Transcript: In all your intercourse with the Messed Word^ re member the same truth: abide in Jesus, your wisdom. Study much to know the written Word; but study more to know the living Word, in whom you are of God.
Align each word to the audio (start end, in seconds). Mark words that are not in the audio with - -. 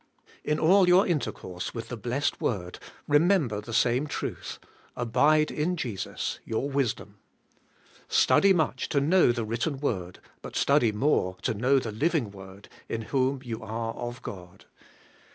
In 0.43 0.57
all 0.57 0.87
your 0.87 1.05
intercourse 1.05 1.75
with 1.75 1.89
the 1.89 2.09
Messed 2.09 2.39
Word^ 2.39 2.79
re 3.07 3.19
member 3.19 3.61
the 3.61 3.71
same 3.71 4.07
truth: 4.07 4.57
abide 4.95 5.51
in 5.51 5.77
Jesus, 5.77 6.39
your 6.43 6.67
wisdom. 6.71 7.17
Study 8.07 8.51
much 8.51 8.89
to 8.89 8.99
know 8.99 9.31
the 9.31 9.45
written 9.45 9.77
Word; 9.77 10.17
but 10.41 10.55
study 10.55 10.91
more 10.91 11.37
to 11.43 11.53
know 11.53 11.77
the 11.77 11.91
living 11.91 12.31
Word, 12.31 12.67
in 12.89 13.03
whom 13.13 13.41
you 13.43 13.61
are 13.61 13.93
of 13.93 14.23
God. 14.23 14.65